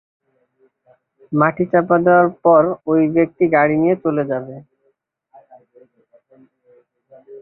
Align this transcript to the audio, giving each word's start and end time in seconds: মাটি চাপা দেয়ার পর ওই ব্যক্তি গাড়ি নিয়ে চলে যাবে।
মাটি 1.31 1.63
চাপা 1.71 1.97
দেয়ার 2.05 2.27
পর 2.43 2.61
ওই 2.91 3.01
ব্যক্তি 3.15 3.43
গাড়ি 3.55 3.75
নিয়ে 3.81 3.95
চলে 4.03 4.23
যাবে। 4.31 4.55